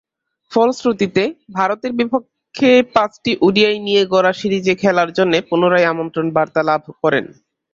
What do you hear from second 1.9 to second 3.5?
বিপক্ষে পাঁচটি